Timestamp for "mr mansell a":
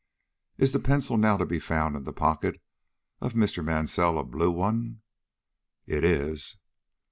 3.35-4.23